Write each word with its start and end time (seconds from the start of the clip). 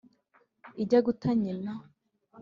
ijya 0.81 0.99
guta 1.05 1.29
nyina 1.41 1.73